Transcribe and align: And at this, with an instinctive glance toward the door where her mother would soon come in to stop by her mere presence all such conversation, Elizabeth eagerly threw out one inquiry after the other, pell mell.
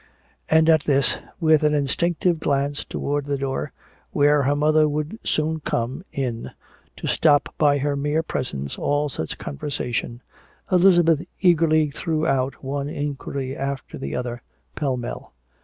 And 0.49 0.67
at 0.67 0.85
this, 0.85 1.19
with 1.39 1.61
an 1.61 1.75
instinctive 1.75 2.39
glance 2.39 2.83
toward 2.83 3.25
the 3.27 3.37
door 3.37 3.71
where 4.09 4.41
her 4.41 4.55
mother 4.55 4.89
would 4.89 5.19
soon 5.23 5.59
come 5.59 6.03
in 6.11 6.49
to 6.97 7.05
stop 7.05 7.53
by 7.59 7.77
her 7.77 7.95
mere 7.95 8.23
presence 8.23 8.79
all 8.79 9.09
such 9.09 9.37
conversation, 9.37 10.23
Elizabeth 10.71 11.23
eagerly 11.41 11.91
threw 11.91 12.25
out 12.25 12.63
one 12.63 12.89
inquiry 12.89 13.55
after 13.55 13.99
the 13.99 14.15
other, 14.15 14.41
pell 14.73 14.97
mell. 14.97 15.33